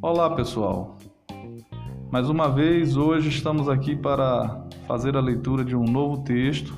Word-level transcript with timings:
Olá, 0.00 0.30
pessoal. 0.34 0.96
Mais 2.10 2.30
uma 2.30 2.48
vez, 2.48 2.96
hoje 2.96 3.28
estamos 3.28 3.68
aqui 3.68 3.94
para 3.94 4.66
fazer 4.86 5.16
a 5.16 5.20
leitura 5.20 5.64
de 5.64 5.76
um 5.76 5.84
novo 5.84 6.22
texto 6.22 6.72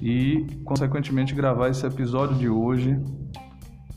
e, 0.00 0.46
consequentemente, 0.64 1.34
gravar 1.34 1.68
esse 1.68 1.84
episódio 1.84 2.36
de 2.36 2.48
hoje 2.48 2.98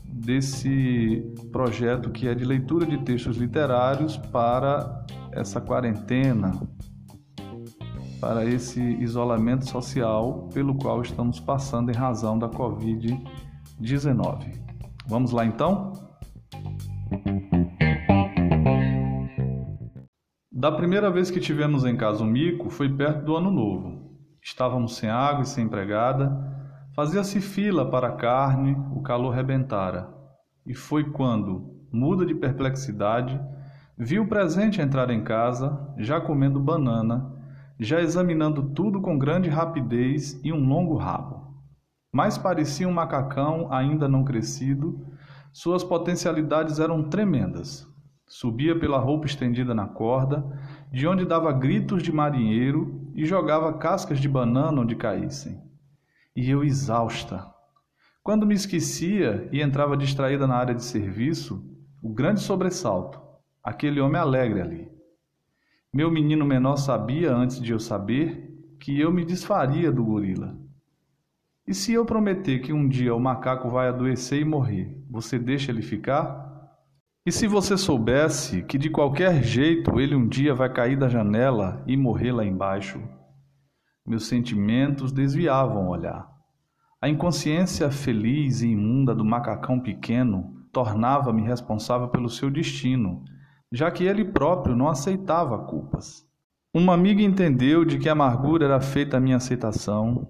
desse 0.04 1.24
projeto 1.50 2.10
que 2.10 2.28
é 2.28 2.34
de 2.34 2.44
leitura 2.44 2.84
de 2.84 2.98
textos 2.98 3.36
literários 3.36 4.16
para 4.16 5.06
essa 5.32 5.60
quarentena, 5.60 6.60
para 8.20 8.44
esse 8.44 8.80
isolamento 8.80 9.68
social 9.68 10.48
pelo 10.52 10.74
qual 10.74 11.02
estamos 11.02 11.40
passando 11.40 11.90
em 11.90 11.94
razão 11.94 12.38
da 12.38 12.48
Covid-19. 12.48 14.58
Vamos 15.06 15.30
lá 15.30 15.44
então? 15.44 15.92
Da 20.50 20.72
primeira 20.72 21.10
vez 21.10 21.30
que 21.30 21.38
tivemos 21.38 21.84
em 21.84 21.96
casa 21.96 22.24
um 22.24 22.26
mico 22.26 22.68
foi 22.68 22.88
perto 22.88 23.24
do 23.24 23.36
ano 23.36 23.50
novo. 23.50 24.18
Estávamos 24.42 24.96
sem 24.96 25.08
água 25.08 25.42
e 25.42 25.46
sem 25.46 25.64
empregada, 25.64 26.36
fazia-se 26.96 27.40
fila 27.40 27.88
para 27.88 28.08
a 28.08 28.16
carne, 28.16 28.76
o 28.92 29.00
calor 29.00 29.30
rebentara. 29.30 30.12
E 30.66 30.74
foi 30.74 31.12
quando, 31.12 31.86
muda 31.92 32.26
de 32.26 32.34
perplexidade, 32.34 33.40
vi 33.96 34.18
o 34.18 34.26
presente 34.26 34.80
entrar 34.80 35.10
em 35.10 35.22
casa, 35.22 35.94
já 35.96 36.20
comendo 36.20 36.58
banana, 36.58 37.37
já 37.78 38.00
examinando 38.00 38.70
tudo 38.70 39.00
com 39.00 39.18
grande 39.18 39.48
rapidez 39.48 40.40
e 40.42 40.52
um 40.52 40.66
longo 40.66 40.96
rabo. 40.96 41.46
Mais 42.12 42.36
parecia 42.36 42.88
um 42.88 42.92
macacão 42.92 43.72
ainda 43.72 44.08
não 44.08 44.24
crescido, 44.24 45.06
suas 45.52 45.84
potencialidades 45.84 46.78
eram 46.80 47.08
tremendas. 47.08 47.86
Subia 48.26 48.78
pela 48.78 48.98
roupa 48.98 49.26
estendida 49.26 49.74
na 49.74 49.86
corda, 49.86 50.44
de 50.92 51.06
onde 51.06 51.24
dava 51.24 51.52
gritos 51.52 52.02
de 52.02 52.12
marinheiro 52.12 53.10
e 53.14 53.24
jogava 53.24 53.72
cascas 53.78 54.20
de 54.20 54.28
banana 54.28 54.80
onde 54.80 54.96
caíssem. 54.96 55.62
E 56.36 56.50
eu 56.50 56.62
exausta. 56.62 57.46
Quando 58.22 58.46
me 58.46 58.54
esquecia 58.54 59.48
e 59.50 59.62
entrava 59.62 59.96
distraída 59.96 60.46
na 60.46 60.56
área 60.56 60.74
de 60.74 60.84
serviço, 60.84 61.64
o 62.02 62.12
grande 62.12 62.40
sobressalto, 62.40 63.20
aquele 63.62 64.00
homem 64.00 64.20
alegre 64.20 64.60
ali. 64.60 64.97
Meu 65.92 66.10
menino 66.10 66.44
menor 66.44 66.76
sabia, 66.76 67.34
antes 67.34 67.60
de 67.60 67.72
eu 67.72 67.80
saber, 67.80 68.76
que 68.78 69.00
eu 69.00 69.10
me 69.10 69.24
desfaria 69.24 69.90
do 69.90 70.04
gorila. 70.04 70.54
E 71.66 71.74
se 71.74 71.92
eu 71.92 72.04
prometer 72.04 72.60
que 72.60 72.72
um 72.72 72.86
dia 72.86 73.14
o 73.14 73.20
macaco 73.20 73.68
vai 73.70 73.88
adoecer 73.88 74.40
e 74.40 74.44
morrer, 74.44 74.94
você 75.10 75.38
deixa 75.38 75.70
ele 75.70 75.82
ficar? 75.82 76.46
E 77.26 77.32
se 77.32 77.46
você 77.46 77.76
soubesse 77.76 78.62
que 78.62 78.78
de 78.78 78.90
qualquer 78.90 79.42
jeito 79.42 79.98
ele 79.98 80.14
um 80.14 80.26
dia 80.26 80.54
vai 80.54 80.72
cair 80.72 80.98
da 80.98 81.08
janela 81.08 81.82
e 81.86 81.96
morrer 81.96 82.32
lá 82.32 82.44
embaixo? 82.44 83.00
Meus 84.06 84.26
sentimentos 84.26 85.12
desviavam 85.12 85.86
o 85.86 85.90
olhar. 85.90 86.26
A 87.00 87.08
inconsciência 87.08 87.90
feliz 87.90 88.60
e 88.60 88.68
imunda 88.68 89.14
do 89.14 89.24
macacão 89.24 89.78
pequeno 89.80 90.66
tornava-me 90.72 91.42
responsável 91.42 92.08
pelo 92.08 92.28
seu 92.28 92.50
destino, 92.50 93.22
já 93.70 93.90
que 93.90 94.04
ele 94.04 94.24
próprio 94.24 94.74
não 94.74 94.88
aceitava 94.88 95.58
culpas. 95.58 96.26
Uma 96.72 96.94
amiga 96.94 97.22
entendeu 97.22 97.84
de 97.84 97.98
que 97.98 98.08
amargura 98.08 98.64
era 98.64 98.80
feita 98.80 99.16
a 99.16 99.20
minha 99.20 99.36
aceitação, 99.36 100.28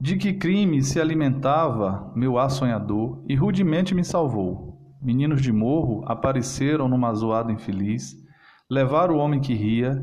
de 0.00 0.16
que 0.16 0.32
crime 0.32 0.82
se 0.82 1.00
alimentava 1.00 2.10
meu 2.16 2.38
assonhador 2.38 3.22
e 3.28 3.34
rudemente 3.34 3.94
me 3.94 4.04
salvou. 4.04 4.78
Meninos 5.02 5.42
de 5.42 5.52
morro 5.52 6.02
apareceram 6.06 6.88
numa 6.88 7.12
zoada 7.14 7.52
infeliz, 7.52 8.16
levaram 8.68 9.16
o 9.16 9.18
homem 9.18 9.40
que 9.40 9.54
ria, 9.54 10.02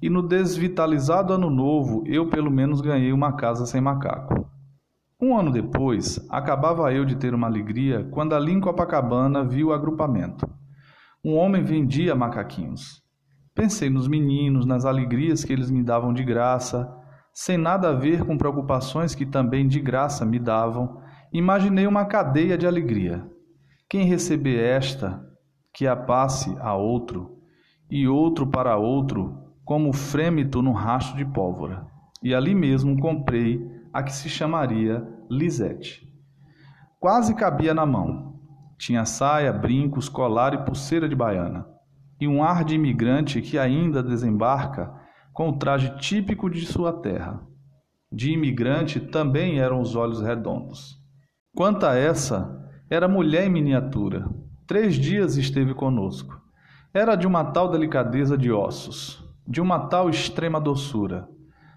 e 0.00 0.10
no 0.10 0.22
desvitalizado 0.22 1.32
ano 1.32 1.50
novo 1.50 2.04
eu 2.06 2.28
pelo 2.28 2.50
menos 2.50 2.80
ganhei 2.80 3.12
uma 3.12 3.32
casa 3.32 3.66
sem 3.66 3.80
macaco. 3.80 4.46
Um 5.20 5.36
ano 5.36 5.50
depois, 5.50 6.24
acabava 6.28 6.92
eu 6.92 7.04
de 7.04 7.16
ter 7.16 7.34
uma 7.34 7.46
alegria 7.46 8.06
quando 8.10 8.34
ali 8.34 8.52
em 8.52 8.60
Copacabana 8.60 9.42
vi 9.42 9.64
o 9.64 9.72
agrupamento. 9.72 10.46
Um 11.24 11.36
homem 11.36 11.62
vendia 11.62 12.14
macaquinhos. 12.14 13.02
Pensei 13.54 13.88
nos 13.88 14.06
meninos, 14.06 14.66
nas 14.66 14.84
alegrias 14.84 15.42
que 15.42 15.52
eles 15.52 15.70
me 15.70 15.82
davam 15.82 16.12
de 16.12 16.22
graça, 16.22 16.92
sem 17.32 17.56
nada 17.56 17.88
a 17.88 17.94
ver 17.94 18.26
com 18.26 18.36
preocupações 18.36 19.14
que 19.14 19.24
também 19.24 19.66
de 19.66 19.80
graça 19.80 20.26
me 20.26 20.38
davam, 20.38 21.00
imaginei 21.32 21.86
uma 21.86 22.04
cadeia 22.04 22.58
de 22.58 22.66
alegria. 22.66 23.26
Quem 23.88 24.04
receber 24.04 24.62
esta, 24.62 25.24
que 25.72 25.86
a 25.86 25.96
passe 25.96 26.54
a 26.60 26.74
outro, 26.74 27.38
e 27.90 28.06
outro 28.06 28.46
para 28.46 28.76
outro, 28.76 29.38
como 29.64 29.94
frêmito 29.94 30.60
no 30.60 30.72
rastro 30.72 31.16
de 31.16 31.24
pólvora. 31.24 31.86
E 32.22 32.34
ali 32.34 32.54
mesmo 32.54 33.00
comprei 33.00 33.66
a 33.94 34.02
que 34.02 34.12
se 34.12 34.28
chamaria 34.28 35.06
Lisete. 35.30 36.06
Quase 37.00 37.34
cabia 37.34 37.72
na 37.72 37.86
mão. 37.86 38.33
Tinha 38.78 39.04
saia, 39.04 39.52
brincos, 39.52 40.08
colar 40.08 40.54
e 40.54 40.64
pulseira 40.64 41.08
de 41.08 41.14
baiana. 41.14 41.66
E 42.20 42.28
um 42.28 42.42
ar 42.42 42.64
de 42.64 42.74
imigrante 42.74 43.40
que 43.40 43.58
ainda 43.58 44.02
desembarca 44.02 44.92
com 45.32 45.50
o 45.50 45.58
traje 45.58 45.96
típico 45.98 46.48
de 46.48 46.64
sua 46.64 46.92
terra. 46.92 47.40
De 48.10 48.30
imigrante 48.30 49.00
também 49.00 49.58
eram 49.58 49.80
os 49.80 49.96
olhos 49.96 50.20
redondos. 50.20 50.96
Quanto 51.56 51.84
a 51.86 51.96
essa, 51.96 52.64
era 52.88 53.08
mulher 53.08 53.46
em 53.46 53.50
miniatura. 53.50 54.28
Três 54.66 54.94
dias 54.94 55.36
esteve 55.36 55.74
conosco. 55.74 56.40
Era 56.92 57.16
de 57.16 57.26
uma 57.26 57.44
tal 57.44 57.70
delicadeza 57.70 58.38
de 58.38 58.52
ossos, 58.52 59.28
de 59.46 59.60
uma 59.60 59.88
tal 59.88 60.08
extrema 60.08 60.60
doçura. 60.60 61.28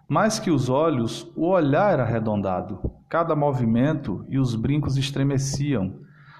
Mais 0.07 0.40
que 0.40 0.52
os 0.52 0.69
olhos, 0.69 1.31
o 1.36 1.47
olhar 1.47 1.94
era 1.94 2.03
arredondado. 2.03 2.80
Cada 3.09 3.36
movimento 3.36 4.25
e 4.30 4.38
os 4.40 4.56
brincos 4.56 4.96
estremeciam. 4.96 6.00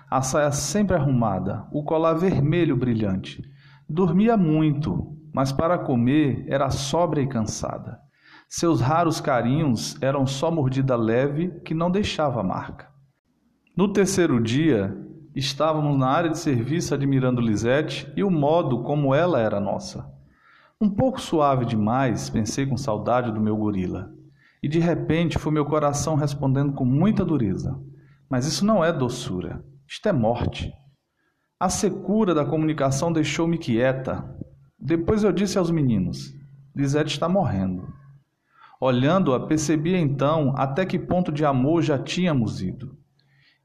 A 0.10 0.22
saia 0.22 0.52
sempre 0.54 0.96
arrumada, 0.96 1.68
o 1.70 1.84
colar 1.84 2.14
vermelho 2.14 2.78
brilhante. 2.78 3.44
Dormia 3.90 4.38
muito, 4.38 5.18
mas 5.34 5.52
para 5.52 5.78
comer 5.78 6.46
era 6.48 6.70
sóbria 6.70 7.22
e 7.22 7.28
cansada. 7.28 8.00
Seus 8.48 8.80
raros 8.80 9.20
carinhos 9.20 10.02
eram 10.02 10.26
só 10.26 10.50
mordida 10.50 10.96
leve 10.96 11.60
que 11.66 11.74
não 11.74 11.92
deixava 11.92 12.42
marca. 12.42 12.90
No 13.76 13.92
terceiro 13.92 14.42
dia, 14.42 14.98
estávamos 15.36 15.98
na 15.98 16.08
área 16.08 16.30
de 16.30 16.40
serviço 16.40 16.94
admirando 16.94 17.42
Lisette 17.42 18.12
e 18.16 18.24
o 18.24 18.32
modo 18.32 18.84
como 18.84 19.14
ela 19.14 19.42
era 19.42 19.60
nossa. 19.60 20.10
Um 20.80 20.90
pouco 20.90 21.20
suave 21.20 21.66
demais, 21.66 22.30
pensei 22.30 22.66
com 22.66 22.78
saudade 22.78 23.30
do 23.32 23.42
meu 23.42 23.58
gorila. 23.58 24.10
E 24.64 24.70
de 24.70 24.80
repente 24.80 25.38
foi 25.38 25.52
meu 25.52 25.66
coração 25.66 26.16
respondendo 26.16 26.72
com 26.72 26.86
muita 26.86 27.26
dureza. 27.26 27.78
Mas 28.30 28.48
isso 28.48 28.66
não 28.66 28.84
é 28.84 28.94
doçura, 28.94 29.64
isto 29.88 30.10
é 30.10 30.12
morte. 30.12 30.74
A 31.60 31.70
secura 31.70 32.36
da 32.36 32.46
comunicação 32.46 33.12
deixou-me 33.12 33.58
quieta. 33.58 34.38
Depois 34.78 35.24
eu 35.24 35.32
disse 35.32 35.58
aos 35.58 35.72
meninos: 35.72 36.34
Lisette 36.76 37.14
está 37.14 37.30
morrendo. 37.30 37.88
Olhando-a, 38.80 39.48
percebi 39.48 39.96
então 39.96 40.54
até 40.56 40.86
que 40.86 41.00
ponto 41.00 41.32
de 41.32 41.46
amor 41.46 41.82
já 41.82 41.98
tínhamos 41.98 42.62
ido. 42.62 42.96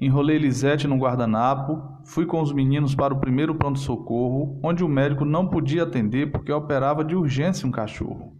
Enrolei 0.01 0.39
Lisete 0.39 0.89
no 0.89 0.97
guardanapo, 0.97 1.83
fui 2.05 2.25
com 2.25 2.41
os 2.41 2.53
meninos 2.53 2.95
para 2.95 3.13
o 3.13 3.21
primeiro 3.21 3.55
pronto-socorro, 3.55 4.59
onde 4.63 4.83
o 4.83 4.89
médico 4.89 5.25
não 5.25 5.49
podia 5.49 5.83
atender 5.83 6.31
porque 6.31 6.51
operava 6.51 7.05
de 7.05 7.15
urgência 7.15 7.69
um 7.69 7.71
cachorro. 7.71 8.37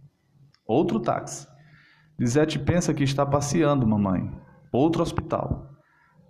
Outro 0.65 0.99
táxi. 0.99 1.47
Lisete 2.17 2.57
pensa 2.57 2.93
que 2.93 3.03
está 3.03 3.25
passeando, 3.25 3.85
mamãe. 3.85 4.31
Outro 4.71 5.03
hospital. 5.03 5.72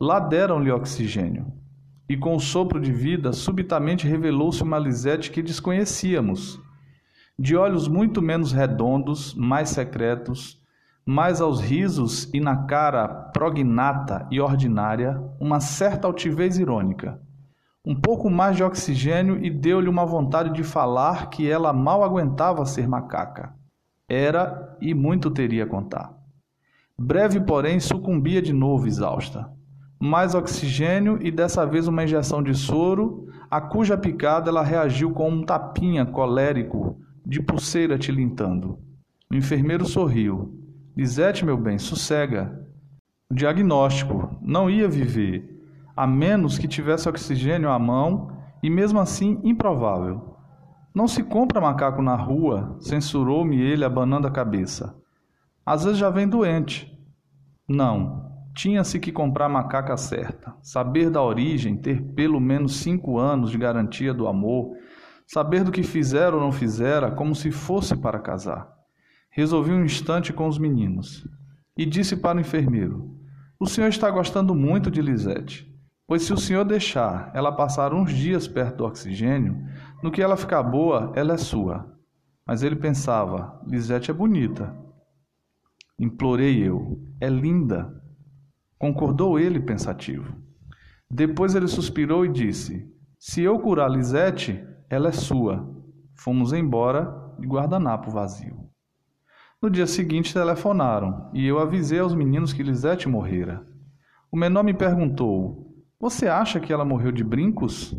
Lá 0.04 0.20
deram-lhe 0.20 0.70
oxigênio. 0.70 1.46
E 2.10 2.18
com 2.18 2.36
o 2.36 2.40
sopro 2.40 2.78
de 2.78 2.92
vida, 2.92 3.32
subitamente 3.32 4.06
revelou-se 4.06 4.62
uma 4.62 4.78
Lisete 4.78 5.32
que 5.32 5.42
desconhecíamos. 5.42 6.60
De 7.40 7.56
olhos 7.56 7.88
muito 7.88 8.22
menos 8.22 8.52
redondos, 8.52 9.34
mais 9.34 9.70
secretos, 9.70 10.62
mas 11.06 11.40
aos 11.40 11.62
risos 11.62 12.30
e 12.34 12.42
na 12.42 12.66
cara 12.66 13.08
prognata 13.08 14.28
e 14.30 14.42
ordinária 14.42 15.24
uma 15.40 15.62
certa 15.62 16.06
altivez 16.06 16.58
irônica. 16.58 17.18
Um 17.86 17.96
pouco 17.96 18.30
mais 18.30 18.58
de 18.58 18.64
oxigênio 18.66 19.42
e 19.42 19.50
deu-lhe 19.50 19.88
uma 19.88 20.06
vontade 20.06 20.52
de 20.52 20.66
falar 20.66 21.30
que 21.30 21.50
ela 21.50 21.72
mal 21.72 22.04
aguentava 22.04 22.66
ser 22.66 22.90
macaca. 22.90 23.56
Era 24.10 24.76
e 24.82 24.94
muito 24.94 25.32
teria 25.32 25.64
a 25.64 25.68
contar. 25.68 26.14
Breve, 27.00 27.40
porém, 27.40 27.80
sucumbia 27.80 28.42
de 28.42 28.52
novo 28.52 28.86
exausta. 28.86 29.50
Mais 30.06 30.36
oxigênio 30.36 31.18
e 31.22 31.32
dessa 31.32 31.66
vez 31.66 31.88
uma 31.88 32.04
injeção 32.04 32.44
de 32.44 32.54
soro, 32.54 33.26
a 33.50 33.62
cuja 33.62 33.98
picada 33.98 34.50
ela 34.50 34.62
reagiu 34.62 35.14
com 35.14 35.30
um 35.30 35.44
tapinha 35.44 36.06
colérico 36.06 36.98
de 37.26 37.42
pulseira 37.42 37.98
tilintando. 37.98 38.78
O 39.32 39.36
enfermeiro 39.36 39.86
sorriu 39.86 40.60
Lisete, 40.94 41.46
meu 41.46 41.56
bem, 41.56 41.80
sossega. 41.80 42.68
O 43.32 43.34
diagnóstico 43.34 44.38
não 44.42 44.70
ia 44.70 44.90
viver, 44.90 45.64
a 45.96 46.06
menos 46.06 46.58
que 46.58 46.68
tivesse 46.68 47.08
oxigênio 47.08 47.70
à 47.70 47.80
mão 47.80 48.30
e 48.62 48.70
mesmo 48.70 49.00
assim 49.00 49.40
improvável. 49.42 50.36
Não 50.94 51.08
se 51.08 51.24
compra 51.24 51.62
macaco 51.62 52.02
na 52.02 52.18
rua, 52.18 52.76
censurou-me 52.82 53.62
ele 53.62 53.86
abanando 53.86 54.28
a 54.28 54.32
cabeça. 54.32 54.94
Às 55.66 55.86
vezes 55.86 55.98
já 55.98 56.10
vem 56.10 56.28
doente. 56.28 56.92
Não, 57.70 58.23
tinha-se 58.56 59.00
que 59.00 59.12
comprar 59.12 59.50
macaca 59.50 59.98
certa, 59.98 60.56
saber 60.62 61.10
da 61.10 61.22
origem, 61.22 61.76
ter 61.76 62.02
pelo 62.14 62.40
menos 62.40 62.78
cinco 62.78 63.18
anos 63.18 63.52
de 63.52 63.58
garantia 63.58 64.14
do 64.14 64.28
amor, 64.28 64.76
saber 65.26 65.64
do 65.64 65.72
que 65.72 65.82
fizer 65.82 66.34
ou 66.34 66.40
não 66.40 66.52
fizera, 66.52 67.12
como 67.12 67.34
se 67.34 67.52
fosse 67.52 67.96
para 67.96 68.20
casar. 68.20 68.72
Resolvi 69.32 69.72
um 69.72 69.84
instante 69.84 70.32
com 70.32 70.48
os 70.48 70.60
meninos 70.60 71.28
e 71.76 71.86
disse 71.86 72.16
para 72.16 72.38
o 72.38 72.42
enfermeiro: 72.42 73.18
O 73.60 73.66
senhor 73.66 73.88
está 73.88 74.10
gostando 74.12 74.54
muito 74.54 74.92
de 74.92 75.02
Lisete, 75.02 75.68
pois 76.08 76.22
se 76.22 76.32
o 76.32 76.38
senhor 76.38 76.64
deixar 76.64 77.32
ela 77.34 77.52
passar 77.52 77.94
uns 77.94 78.14
dias 78.14 78.48
perto 78.48 78.78
do 78.78 78.86
oxigênio, 78.86 79.58
no 80.04 80.12
que 80.12 80.22
ela 80.22 80.38
ficar 80.38 80.62
boa, 80.62 81.12
ela 81.16 81.34
é 81.34 81.38
sua. 81.38 81.92
Mas 82.46 82.62
ele 82.62 82.76
pensava: 82.76 83.60
Lisete 83.66 84.12
é 84.12 84.14
bonita. 84.14 84.78
Implorei 85.98 86.62
eu: 86.62 87.02
É 87.20 87.28
linda. 87.28 88.03
Concordou 88.84 89.40
ele 89.40 89.62
pensativo. 89.62 90.36
Depois 91.10 91.56
ele 91.56 91.70
suspirou 91.70 92.26
e 92.26 92.30
disse: 92.30 92.86
Se 93.18 93.42
eu 93.42 93.58
curar 93.58 93.90
Lisete, 93.90 94.62
ela 94.90 95.08
é 95.08 95.12
sua. 95.14 95.74
Fomos 96.18 96.52
embora 96.52 97.34
de 97.40 97.48
guardanapo 97.48 98.12
vazio. 98.12 98.70
No 99.62 99.70
dia 99.70 99.88
seguinte 99.88 100.34
telefonaram 100.34 101.32
e 101.34 101.48
eu 101.48 101.60
avisei 101.60 102.00
aos 102.00 102.14
meninos 102.14 102.52
que 102.52 102.62
Lisete 102.62 103.08
morrera. 103.08 103.66
O 104.30 104.36
menor 104.36 104.66
me 104.66 104.74
perguntou: 104.74 105.74
Você 105.98 106.28
acha 106.28 106.60
que 106.60 106.74
ela 106.74 106.84
morreu 106.84 107.14
de 107.14 107.24
brincos? 107.24 107.98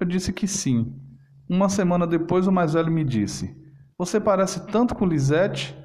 Eu 0.00 0.06
disse 0.06 0.32
que 0.32 0.48
sim. 0.48 0.98
Uma 1.46 1.68
semana 1.68 2.06
depois, 2.06 2.46
o 2.46 2.52
mais 2.52 2.72
velho 2.72 2.90
me 2.90 3.04
disse: 3.04 3.54
Você 3.98 4.18
parece 4.18 4.66
tanto 4.68 4.94
com 4.94 5.04
Lisete? 5.04 5.76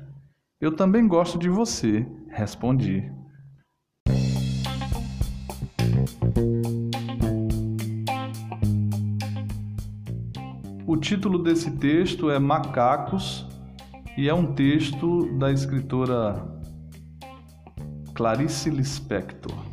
Eu 0.57 0.73
também 0.73 1.05
gosto 1.05 1.37
de 1.37 1.49
você, 1.49 2.07
respondi. 2.29 3.11
O 10.89 10.95
título 10.95 11.37
desse 11.37 11.71
texto 11.71 12.29
é 12.29 12.39
Macacos 12.39 13.45
e 14.17 14.29
é 14.29 14.33
um 14.33 14.53
texto 14.53 15.37
da 15.37 15.51
escritora 15.51 16.47
Clarice 18.15 18.69
Lispector. 18.69 19.66